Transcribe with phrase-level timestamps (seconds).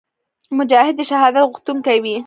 [0.57, 2.15] مجاهد د شهادت غوښتونکی وي.